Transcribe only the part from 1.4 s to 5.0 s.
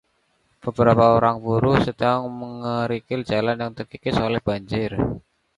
buruh sedang mengerikil jalan yang terkikis oleh banjir